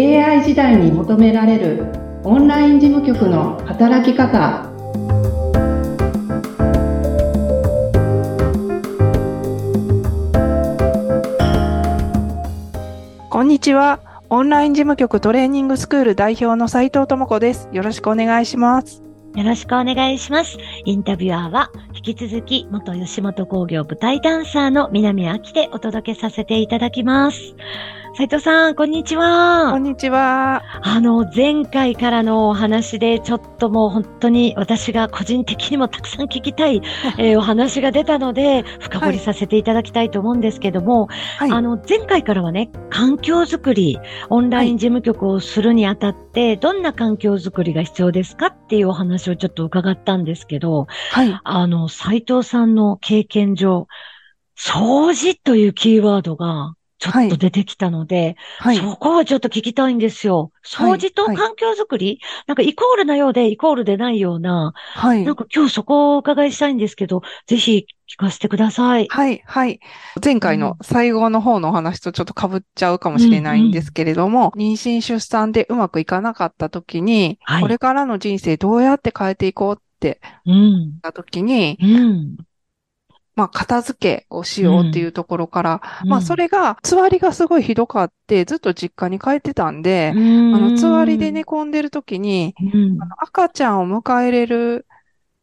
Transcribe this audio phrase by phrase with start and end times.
[0.00, 1.84] AI 時代に求められる
[2.24, 4.64] オンライン事務局の働き方
[13.28, 14.00] こんにちは。
[14.30, 17.68] オンライン事務局トレーニングスクール代表の斉藤智子です。
[17.70, 19.09] よろしくお願いします。
[19.36, 20.58] よろしくお願いします。
[20.84, 27.54] インタビュアーは、引き続き、元吉本興業舞台ダンサーの南明でお届けさせていただきます。
[28.16, 29.82] 斉藤さん、こんにちこはん。
[29.84, 30.62] にちは。
[30.82, 36.82] あの、前回からのお話で、ちょっともう本当に私が個人的にもたくさん聞きたい、
[37.18, 41.06] えーお話が出たので、深掘りさせていただきたいと思うんですけども、
[41.38, 41.52] はい。
[41.52, 51.40] あの、前回からはね、環境づくり、オンライン事務局をするにあたって、どんな環境づくりが必要ですかっていうお話をちょっと伺ったんですけど、はい。
[51.42, 53.88] あの、斉藤さんの経験上、
[54.56, 58.76] 掃除というキーワードがちょっと出てきたので、はい。
[58.76, 60.52] そこをちょっと聞きたいんですよ。
[60.64, 65.34] 掃除とはい環境づくり、なんかイコールなようでイコールでないような、はいなん。
[65.34, 69.06] か今日そこをお伺いしたいんですけど、ぜひ聞かせてください。
[69.08, 69.42] はい。
[69.46, 69.80] はい。
[70.22, 81.00] 前回の最後の方のお話とちょっと被っちゃうかもしれないんですけれども、妊娠出産でうまくいかなかった時に、はいこれからの人生どうやって変えていこうってうん。
[81.02, 82.36] た時に、うん。
[83.40, 93.02] まあ、片付けをしようっていうところから、まあ、それ、れが、つわりがすごいひどかって、ずっと実家に帰ってたんで、ああの、つわりで寝、込んでる時に、うん。
[93.02, 94.86] あの赤ちゃんを迎えれる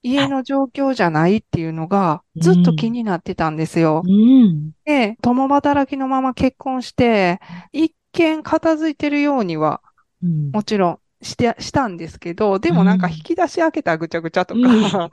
[0.04, 4.04] 家の状況じゃないっていうのが、ずっと気になってたんですよ。
[4.06, 4.72] うん。
[4.86, 7.40] で、共働きのまま結婚して、
[7.72, 9.82] 一見片付いてるようには、
[10.24, 10.52] うん。
[10.52, 15.10] もちろんして、したんですけど、でもなんかうん引き出し開けたらぐちゃぐちゃとか、うん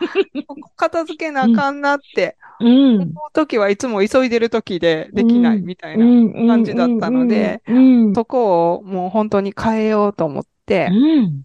[0.46, 3.02] ここ片付けなあかんなって、うん。
[3.02, 8.14] 思う時はいつも急いでる時でできないみたいな、な感じだったので、うん。
[8.14, 11.42] そこをもう本当に変えようと思って、うん。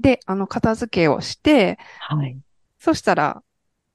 [0.00, 2.36] で、あの、片付けをして、はい。
[2.78, 3.42] そしたら、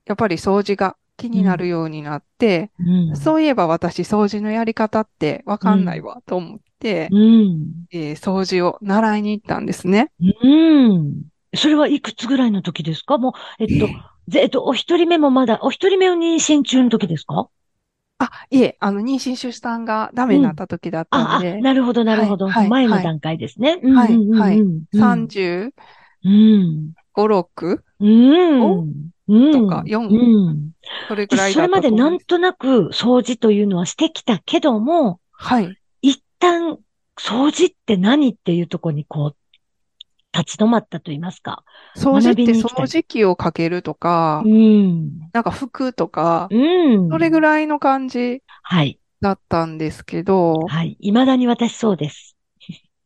[0.06, 3.16] やっぱり掃除が気になるようになって、うん。
[3.18, 7.88] そういえば私掃除のやり方ってわかんないわと思って、うん。
[7.92, 10.12] えー掃除を習いに行ったんですね。
[10.20, 11.24] うん。
[11.56, 13.18] それはいくつぐらいの時ですか？
[13.18, 13.30] も
[13.60, 13.92] う、えっと、
[14.28, 17.50] ぜえっと、お一人目もまだ、お一人目を妊娠中の時ですか？
[18.20, 22.48] あ、いえ、あの、妊娠出産がダメになった時だったあ、あ、んで、なるほど、なるほど。
[22.48, 23.80] はいはい前の段階ですね。
[23.84, 25.72] はいうんうんうんうんはいうん35、
[26.24, 26.94] うん。
[27.28, 27.84] 6?
[28.00, 29.12] うん。
[29.28, 29.52] うん。
[29.52, 30.18] とか四う
[30.52, 30.67] ん。
[31.08, 31.92] それぐらいだそれまで。
[31.92, 35.78] なんとなく掃除というのはしてきたけども、はい。
[36.02, 36.78] 一旦
[37.20, 39.36] 掃除って何っていうところにこう、
[40.38, 41.64] 立ち止まったと言いますか。
[41.96, 45.20] 掃除って掃除機をかけるとか、うん。
[45.34, 46.58] なんか服とか、う
[47.08, 47.10] ん。
[47.10, 49.00] それぐらいの感じはい。
[49.20, 50.98] だったんですけど、はい。
[51.02, 52.37] 未だに私そうです。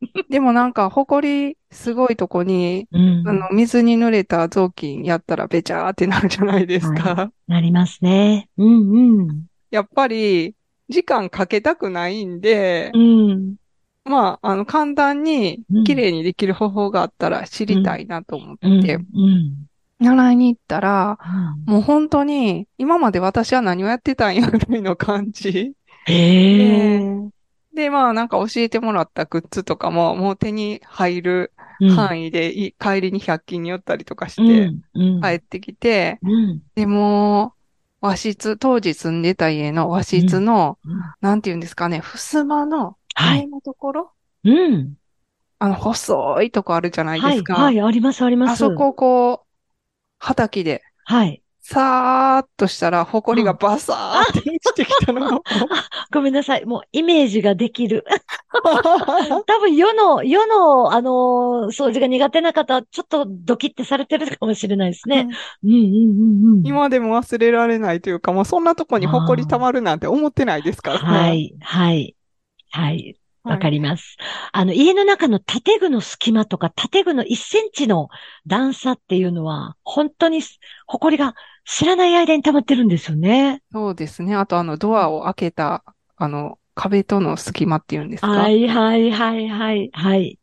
[0.28, 3.28] でもなんか、ほこりすごいとこに、うん。
[3.28, 7.14] あの、水に濡れた雑巾やったらべちゃーってなるじゃないですか。
[7.14, 8.48] はなりますね。
[8.56, 9.46] うんうん。
[9.70, 10.54] やっぱり、
[10.88, 13.56] 時間かけたくないんでう、ん。
[14.04, 18.80] まあ、あの、簡単にうん綺麗にできる方法があったら知りたいなと思うん。
[18.80, 19.66] って、うん。
[20.00, 25.74] 習いに行ったら、うんもう本当に、今まで私は何をやってたんやぐらいの感じ。
[26.06, 27.31] へえ。
[27.74, 34.80] で、まあなんか教えてもらったグッズとかも、もう手に入るうん範囲でい、帰りに100均に寄ったりとかしうて、ん。
[34.94, 35.22] うん。
[35.22, 36.62] 帰ってきて、うん。
[36.74, 37.56] でも、
[38.00, 44.96] 和室、当時住んでた家の和室の、うんなんて言うんですかね、襖のはい上のところ、うん。
[45.58, 47.54] あの、細いとこあるじゃないですか。
[47.54, 48.52] はい、はい、あります、あります。
[48.52, 49.48] あそこをこう、
[50.18, 51.41] はたきで、はい。
[51.64, 55.42] さーっとしたら、ほこりがバサーって落ちてきたの。
[56.12, 56.64] ごめんなさい。
[56.66, 58.04] もうイメージができる。
[59.46, 65.28] 多分世の、世の、あのー掃除が苦手な方は、ちょっとドキッてされてるかもしれないですね。
[65.62, 66.66] うん、うん、うん、うん。
[66.66, 71.06] 今でも忘れられないというか、もうそんなとこにほこり溜まるなんて思ってないですからね。
[71.08, 72.16] はい、はい、
[72.70, 73.16] はい。
[73.44, 74.16] わかりります。
[74.52, 78.08] あの、家の中の建具の隙間とか、建具の1センチの
[78.46, 80.42] 段差っていうのは、本当に、
[80.86, 81.34] 埃が
[81.64, 83.62] 知らない間に溜まってるんですよね。
[83.72, 84.34] そうですね。
[84.34, 85.84] あと、あの、ドアを開けた、
[86.16, 88.42] あの、壁との隙間っていうんですか？
[88.42, 90.38] はい、はい、はい、はい、はい。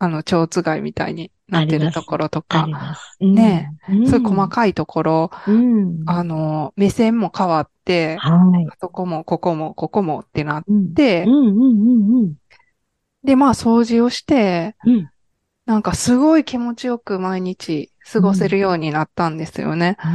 [0.00, 6.02] あの、蝶つがいみたいになってるところとあかうん、そういう細かいところ、うん。
[6.06, 8.66] あの、目線も変わって、はい。
[8.66, 10.94] あそこも、ここも、ここもってなっうん。
[10.94, 11.26] て。
[13.22, 15.10] で、まあ、掃除をして、うん。
[15.66, 19.98] なんかすごい気持ちよく毎日過ごせるようになったんですよね。
[20.02, 20.08] う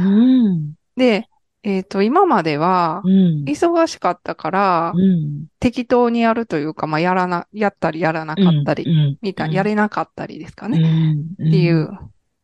[0.50, 0.74] ん。
[0.96, 1.28] で、
[1.66, 3.44] えっ、と、今まではう、ん。
[3.44, 5.46] 忙しかったから、うん。
[5.58, 11.22] 適当にやるというか、まあ、やらな、やったりやらなかったり、うんみたいな、うんやれなかったりですかうね、ん。
[11.32, 11.90] っていう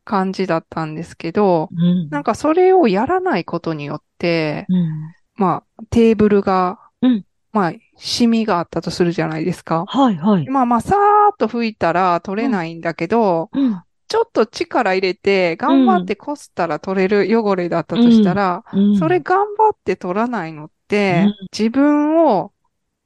[0.05, 2.09] 感じだったんですけど、うん。
[2.11, 5.15] なんかそれをやらないことによって、うん。
[5.37, 9.85] まあ、テーブルが、うんまあ、シミがあったとするじゃないですか。
[9.87, 10.49] はい、はい。
[10.49, 13.83] まあまあ、さーっと拭いたら取れないんだけど、うん。
[14.13, 22.53] ちょっと力入れて、頑張ってこすったら取れる汚れだったとしたら、うんそれ頑張って取らないのって、うん自分を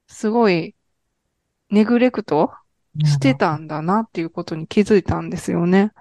[0.09, 0.75] すごい
[1.71, 2.51] ネグレクト
[3.05, 5.93] してたんだなっていうことに気づいたんですよね。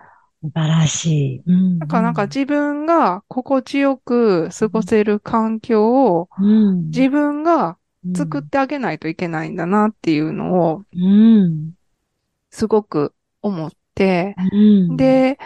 [0.42, 1.44] 素晴らしい。
[1.46, 1.78] うん。
[1.78, 7.78] だからなんか自分が心地よく過ごせる環境をうん、自分が
[8.16, 11.74] 作ってあげないといけないんだなっていうのをうん。
[12.50, 13.14] すごく
[13.44, 13.78] 思って、
[14.52, 14.58] う
[14.94, 15.38] ん。、で、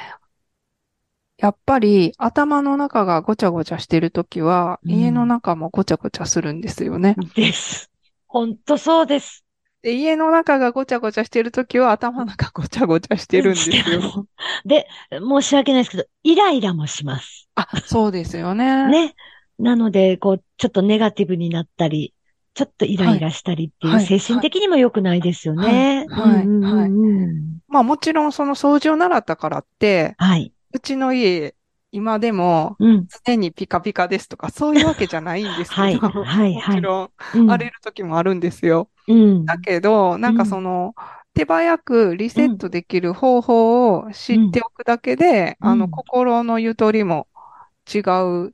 [1.38, 7.16] やっぱり頭の中がごちゃごちゃしてるときは、うん家の中もごちゃごちゃするんですよね。
[7.36, 7.90] です。
[8.28, 9.46] ほんとそうです。
[9.81, 14.28] で、家の中がごちゃごちゃしてるときは頭の中ごちゃごちゃしてるんですよ。
[14.66, 17.48] で、申し訳ないですけど、イライラもします。
[17.56, 18.88] あ、そうですよね。
[18.88, 19.16] ね。
[19.57, 22.13] なので、こう、ちょっとネガティブになったり、
[22.54, 26.06] ちょっとイライラしたりっていう、はい精神的にも良くないですよね。
[26.10, 30.54] はいはいうんうんうんうんまあもちろんその掃除を習ったからって、はい。
[30.74, 31.56] うちの家、
[31.92, 33.07] 今でもうん。
[33.25, 38.89] 常にピカピカですとか、そういうわけじゃないんですけど、はいはいはいもちろんうん荒れる時もあるんですよ。
[39.07, 39.45] うん。
[39.45, 40.94] だけど、なんかその、
[41.33, 47.27] 手早くリセットできる方法を知っておくだけで、うんあの、心のゆとりも
[47.92, 48.00] 違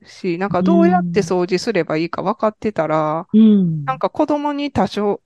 [0.06, 3.84] し、なんかどうやって掃除すればいいか分かってたら、うん。
[3.84, 5.20] なんか子供に多少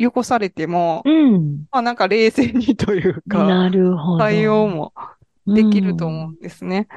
[0.00, 1.66] 汚されても、うん。
[1.70, 4.18] まあなんか冷静にというか、なるほど。
[4.18, 4.92] 対応も
[5.46, 6.88] できると思うんですね。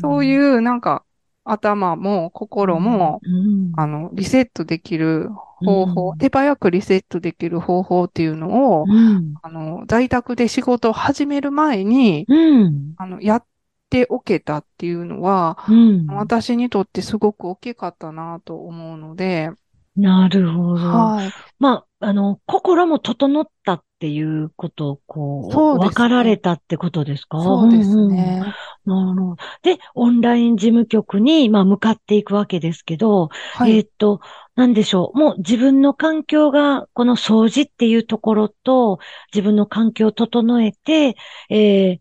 [0.00, 1.04] そういうなんか
[1.44, 9.34] 頭も心も、うん、あの、リセットできる方法、うん手早くリセットできる方法っていうのを、うん。
[9.42, 12.94] あの、在宅で仕事を始める前に、うん。
[12.96, 13.44] あの、やっ
[13.88, 16.06] ておけたっていうのは、うん。
[16.06, 19.50] 私にとってすごく大きかったなと思うので、
[19.96, 20.84] なるほど。
[20.84, 21.30] はい。
[21.58, 27.42] まあ、あの、心も整ったっていうことを、こう、そうですね分かられたってことですか？
[27.42, 28.40] そうですんうんね。
[28.84, 29.36] なるほど。
[29.62, 33.76] で、オンライン事務局に、まあ、向かっていくわけですけど、はい。
[33.76, 34.20] えーっと、
[34.54, 35.18] なんでしょう？
[35.18, 39.00] もう自分の環境が、この掃除っていうところと、
[39.34, 41.16] 自分の環境を整えて、
[41.50, 41.98] えー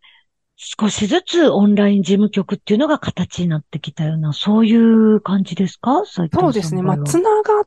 [0.62, 6.04] 少しずつオンライン事務局っていうのが形になってきたような、そういう感じですか？
[6.06, 6.82] そうですね。
[6.82, 7.64] まあ、つながっ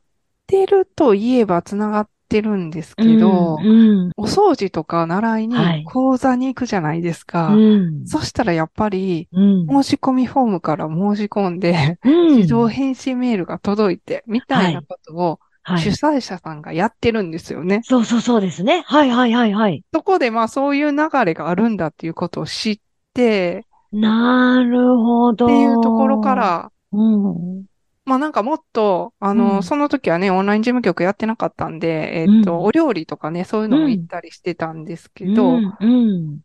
[0.47, 7.49] てるといえばつながってるんですけど、うん、お掃除とか習いはいに講座に行くじゃないですか。
[7.49, 8.07] うん。
[8.07, 9.67] そしたらやっぱり、うん。
[9.67, 15.91] 申し込みフォームから申し込んで、うん自動返信メールが届いて、みたいなことをはい主。
[15.91, 17.81] 催者さんがやってるんですよね。
[17.85, 18.83] そうそうそうですね。
[18.85, 19.83] はいはいはいはい。
[19.93, 22.79] そこでまあそういう流れがあるんだっていうことを知っ
[23.13, 25.45] て、なるほど。
[25.45, 27.65] っていうところか、ら、うん。
[28.05, 36.39] まあなんかもっと、あの、うんその時はね、オンライン事務局やってなかったんで、えっと、うんお料理とかね、そういうのも行ったりしてたんですけど、うん、うん。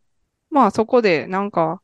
[0.49, 1.81] まあそこでなんか、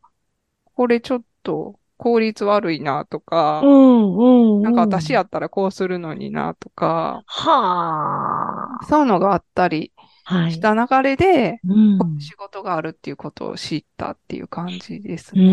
[0.76, 4.18] これちょっと効率悪いなとか、うん、
[4.58, 4.64] うん。
[4.64, 8.86] なんか私やったらこうするのになとか、はあ。
[8.86, 9.92] そういうのがあったり
[10.24, 10.52] はい。
[10.54, 12.20] した流れで、うん。
[12.20, 15.46] 仕事があるっていうことを知ったっていう感じですうね。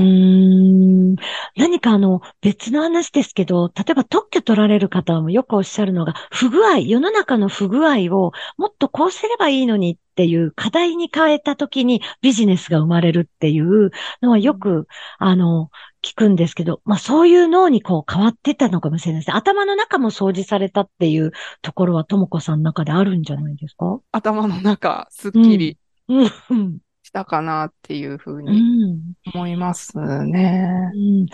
[1.56, 13.90] 何かあの、別の話ですけど、例えば特許取られる方もよくおっしゃるのが、不具合、世の中の不具合をもっとこうすればいいのにっていう課題に変えたときにビジネスが生まれるっていう
[14.20, 14.86] のはよく、
[15.18, 15.70] あの、
[16.04, 19.34] 聞くんですけど、まあそういう脳にこう変わってたのかもしれないですね。
[19.36, 21.30] 頭の中も掃除されたっていう
[21.62, 24.00] ところはともこさんの中であるんじゃないですか？
[24.10, 25.78] 頭の中、すっきり
[26.08, 26.30] うん。
[26.50, 26.78] うん。
[27.12, 29.14] したかなっていうふううにん。
[29.34, 30.90] 思いますね。
[30.94, 31.26] うん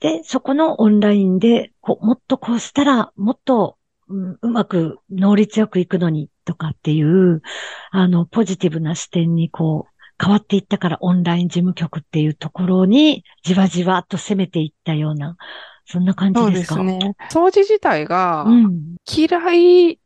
[0.00, 7.42] で、そこのオンラインで、こう、もっとこうしたら、もっと、うんうまく能率よくいくのに、とかっていう、
[7.90, 15.36] あの、ポジティブな視点にこう、変わっていったからオンライン事務局っていうところに、じわじわっと攻めていったような、
[15.84, 17.16] そんな感じそうでかですすね。
[17.30, 18.96] 掃除自体がうん。
[19.06, 20.00] 嫌い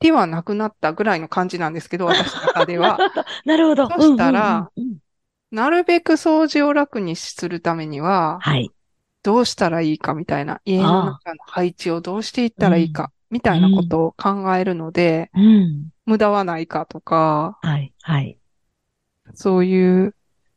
[0.00, 2.98] ではなくなったぐらいの感じなんですけど、私の中では。
[3.44, 3.86] なるほど。
[3.88, 4.98] そしたらうんうんうんうん
[5.50, 8.70] なるべく掃除を楽にするためには、はい。
[9.22, 15.90] どうしたらいいかみたいな、家の中の配置をどうしていったらいいか、みたいなことを考えるので、うん。
[16.06, 17.94] 無駄はないかとか、はい。
[18.02, 18.38] はい。
[19.34, 20.14] そういう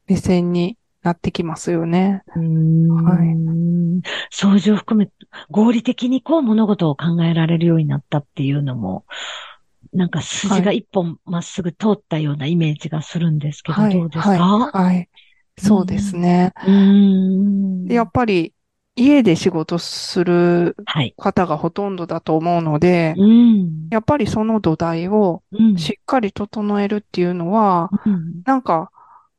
[0.07, 2.23] 目線になってきますよね。
[2.35, 3.41] うーんはい
[4.31, 5.09] 掃除を含め、
[5.49, 9.05] 合理的にこう物事を考えられるようになったっていうのも、
[9.93, 13.93] なんか筋が一本まっすぐ通ったようなイメージがするんですけど、はい。
[13.93, 14.83] どうですか、はい。
[14.83, 15.09] はい。
[15.57, 16.53] そうですね。
[17.87, 18.53] やっぱり
[18.95, 21.15] 家で仕事するはい。
[21.17, 23.89] 方がほとんどだと思うので、うん。
[23.89, 25.77] やっぱりその土台をうん。
[25.77, 28.91] しっかり整えるっていうのは、うんなんか、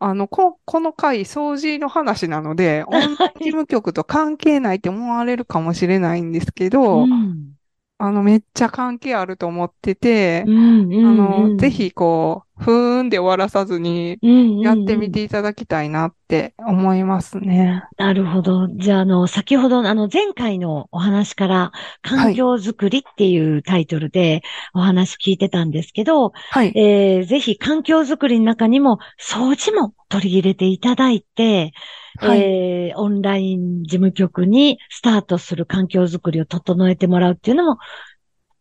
[0.04, 7.56] あの、こ、この回、掃除の話なので、オンライン事務局と関係ないって思われるかもしれないんですけど、うん。
[7.98, 11.50] あの、めっちゃ関係あると思っててう、んうんあうん。
[11.50, 17.82] の、ぜひ、こう、ふーんで終わらさずに、うんうんうんやってみていただきたいなって思いますね。
[17.98, 18.68] なるほど。
[18.68, 24.42] じゃあ、あの、先ほど、あの、前回のお話から、環境づくりっていうタイトルで
[24.72, 26.72] お話聞いてたんですけど、はい。
[26.76, 31.72] えーぜひ環境づくりの中にも、掃除も取り入れていただいて、
[32.18, 32.40] はい。
[32.40, 37.78] えーオンライン事務局にスタートする環境づくりを整えてもらうっていうのも、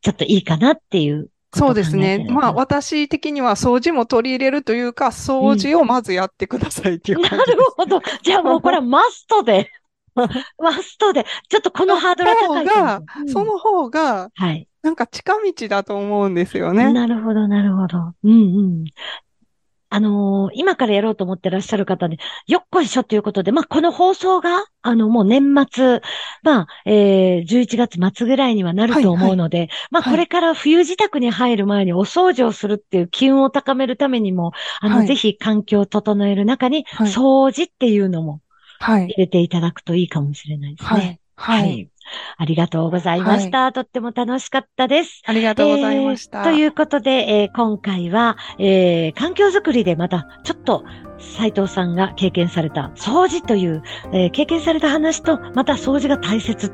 [0.02, 2.26] ちょっといいかなっていうそうですね。
[2.30, 7.58] まあ、私的には掃除も取り入れるというか、掃除をまずやってくださいっていうな感じです。
[7.58, 8.02] るほど。
[8.24, 9.70] じゃあもうこれはマストで、
[10.16, 14.68] マストで、ちょっとこのハードルは高いかもしれないうんその方が、はい。
[14.82, 16.92] なんか近道だと思うんですよね。
[16.92, 18.14] なるほど、なるほど。
[18.24, 18.34] うんう
[18.84, 18.86] ん。
[19.94, 22.18] あのー今からやろうと思ってらっしゃる方で、
[22.48, 26.02] よっこいしょということで、まあ、この放送が、あの、もう年末、
[26.44, 38.42] まあ、えー、11月末ぐらいにはなると思うので、まあ、はいこれから冬支度に入る前にお掃除をするっていう機運を高めるためにも、あの、はいぜひ環境を整える中に、はい掃除っていうのも
[38.80, 39.14] はい入。
[39.18, 41.00] れていただくといいかもしれないですね。
[41.00, 41.21] はい。
[41.42, 41.90] はい。
[42.38, 43.72] ありがとうございました。
[43.72, 45.22] とっても楽しかったです。
[45.26, 46.40] ありがとうございました。
[46.40, 50.84] えーということで、えー今回は、えー環境づくりでまたちょっと
[51.22, 56.72] 斉藤さんが経験された掃除という、えー経験された話と、また掃除が大切。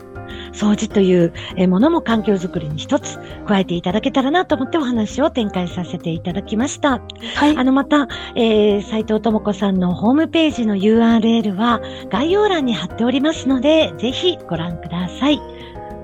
[0.52, 7.02] 掃除というえーものも環境づくりに一つ加えていただけたらなと思ってお話を展開させていただきました。
[7.36, 7.64] はいあ。
[7.64, 15.40] の、また、えー、斉藤智子さんのホームページの URL は概要欄に貼っておりますので、ぜひご覧ください。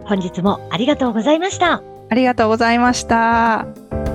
[0.05, 1.81] 本日もありがとうございました。
[2.09, 4.12] ありがとうございました。